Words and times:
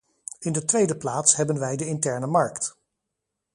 In 0.39 0.51
de 0.51 0.65
tweede 0.65 0.95
plaats 0.97 1.35
hebben 1.35 1.59
wij 1.59 1.75
de 1.77 1.85
interne 1.85 2.27
markt. 2.27 2.77